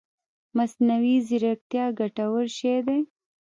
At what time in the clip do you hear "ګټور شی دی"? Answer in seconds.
1.99-2.99